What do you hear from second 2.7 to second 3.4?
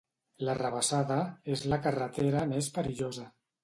perillosa.